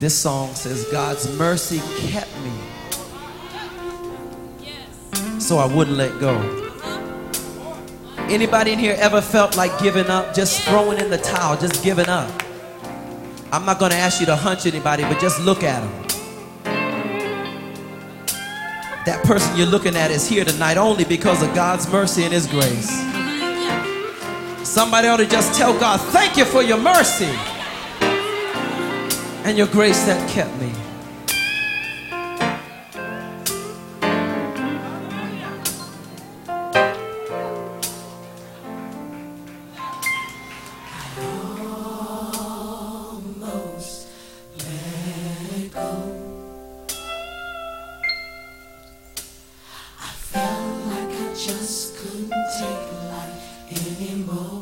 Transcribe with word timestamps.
This 0.00 0.16
song 0.16 0.54
says, 0.54 0.84
God's 0.92 1.28
mercy 1.36 1.80
kept 2.06 2.30
me 2.44 2.52
so 5.40 5.58
I 5.58 5.66
wouldn't 5.66 5.96
let 5.96 6.20
go. 6.20 6.38
Anybody 8.28 8.74
in 8.74 8.78
here 8.78 8.94
ever 9.00 9.20
felt 9.20 9.56
like 9.56 9.76
giving 9.80 10.06
up, 10.06 10.36
just 10.36 10.62
throwing 10.62 11.00
in 11.00 11.10
the 11.10 11.18
towel, 11.18 11.56
just 11.56 11.82
giving 11.82 12.08
up? 12.08 12.30
I'm 13.50 13.66
not 13.66 13.80
going 13.80 13.90
to 13.90 13.96
ask 13.96 14.20
you 14.20 14.26
to 14.26 14.36
hunch 14.36 14.66
anybody, 14.66 15.02
but 15.02 15.18
just 15.18 15.40
look 15.40 15.64
at 15.64 15.80
them. 15.80 15.90
That 19.04 19.24
person 19.24 19.56
you're 19.56 19.66
looking 19.66 19.96
at 19.96 20.12
is 20.12 20.28
here 20.28 20.44
tonight 20.44 20.76
only 20.76 21.06
because 21.06 21.42
of 21.42 21.52
God's 21.56 21.90
mercy 21.90 22.22
and 22.22 22.32
His 22.32 22.46
grace. 22.46 22.88
Somebody 24.62 25.08
ought 25.08 25.16
to 25.16 25.26
just 25.26 25.58
tell 25.58 25.76
God, 25.76 26.00
Thank 26.12 26.36
you 26.36 26.44
for 26.44 26.62
your 26.62 26.78
mercy 26.78 27.36
and 29.48 29.56
your 29.56 29.66
grace 29.68 30.04
that 30.04 30.28
kept 30.28 30.54
me. 30.60 30.70
I 49.98 50.10
felt 50.30 50.86
like 50.88 51.08
I 51.08 51.34
just 51.34 51.96
couldn't 51.96 52.28
take 52.28 52.92
life 53.10 53.98
anymore. 53.98 54.57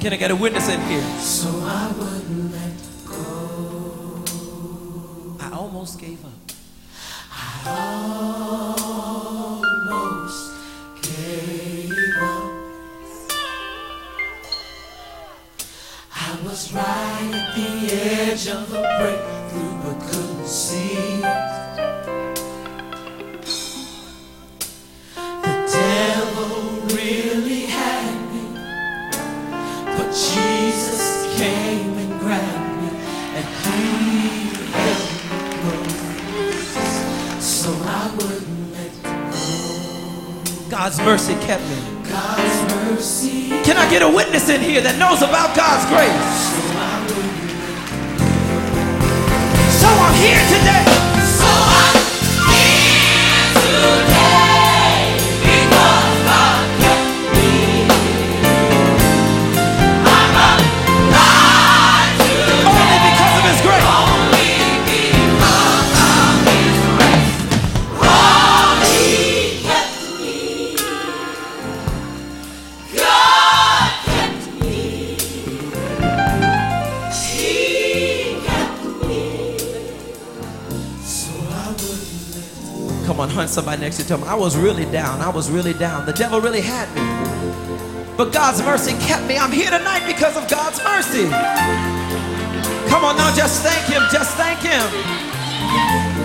Can 0.00 0.14
I 0.14 0.16
get 0.16 0.30
a 0.30 0.36
witness 0.36 0.68
in 0.70 0.80
here? 0.82 1.02
So 1.18 1.48
I 1.64 1.92
wouldn't 1.92 2.52
let 2.52 2.72
go. 3.04 4.24
I 5.38 5.50
almost 5.52 6.00
gave 6.00 6.24
up. 6.24 6.32
I 16.30 16.36
was 16.42 16.72
right 16.74 17.30
at 17.32 17.54
the 17.56 17.90
edge 17.90 18.48
of 18.48 18.70
a 18.70 18.82
breakthrough, 19.00 19.74
but 19.82 19.98
couldn't 20.08 20.46
see 20.46 20.92
it. 20.92 21.22
The 25.42 25.54
devil 25.72 26.82
really 26.94 27.62
had 27.64 28.12
me, 28.30 28.44
but 29.96 30.08
Jesus 30.12 31.02
came 31.38 31.96
and 31.96 32.20
grabbed 32.20 32.76
me, 32.82 32.90
and 33.38 33.46
He 33.64 33.78
held 34.76 35.08
me 35.30 35.40
close, 35.62 37.42
so 37.42 37.70
I 37.72 38.12
wouldn't 38.16 38.72
let 38.74 38.92
go. 39.02 40.68
God's 40.68 40.98
mercy 40.98 41.34
kept 41.46 41.64
me. 41.70 41.97
Can 43.64 43.76
I 43.76 43.88
get 43.90 44.02
a 44.02 44.08
witness 44.08 44.48
in 44.48 44.60
here 44.60 44.80
that 44.80 44.98
knows 44.98 45.20
about 45.20 45.54
God's 45.54 45.84
grace? 45.92 46.67
Come 83.08 83.20
on, 83.20 83.30
hunt 83.30 83.48
somebody 83.48 83.80
next 83.80 83.96
to 83.96 84.02
you. 84.02 84.08
Tell 84.08 84.18
them, 84.18 84.28
I 84.28 84.34
was 84.34 84.54
really 84.54 84.84
down. 84.84 85.22
I 85.22 85.30
was 85.30 85.50
really 85.50 85.72
down. 85.72 86.04
The 86.04 86.12
devil 86.12 86.42
really 86.42 86.60
had 86.60 86.86
me. 86.94 87.00
But 88.18 88.34
God's 88.34 88.60
mercy 88.60 88.92
kept 88.98 89.24
me. 89.26 89.38
I'm 89.38 89.50
here 89.50 89.70
tonight 89.70 90.06
because 90.06 90.36
of 90.36 90.46
God's 90.46 90.78
mercy. 90.84 91.24
Come 92.90 93.04
on 93.06 93.16
now, 93.16 93.34
just 93.34 93.62
thank 93.62 93.86
Him. 93.86 94.02
Just 94.12 94.36
thank 94.36 94.60
Him. 94.60 96.17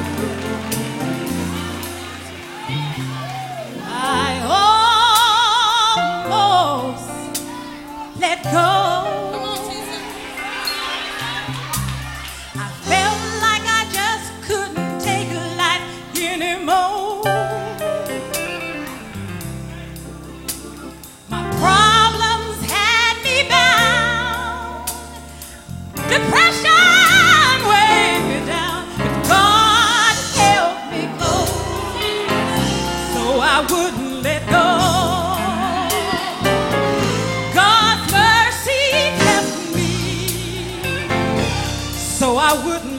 I 42.54 42.66
wouldn't 42.68 42.93